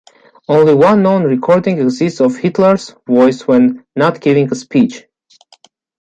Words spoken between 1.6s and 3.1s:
exists of Hitler's